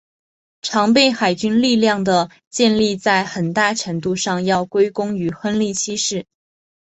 [0.63, 6.25] 常备海军力量的建立在很大程度上要归功于亨利七世。